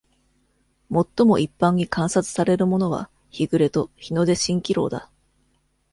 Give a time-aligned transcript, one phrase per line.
[0.89, 5.11] 最も一般に観察されるものは、日暮れと日の出蜃気楼だ